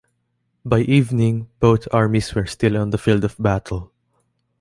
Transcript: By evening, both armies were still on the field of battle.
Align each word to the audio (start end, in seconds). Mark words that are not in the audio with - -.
By 0.65 0.79
evening, 0.79 1.47
both 1.59 1.87
armies 1.93 2.33
were 2.33 2.47
still 2.47 2.75
on 2.75 2.89
the 2.89 2.97
field 2.97 3.23
of 3.23 3.37
battle. 3.37 3.93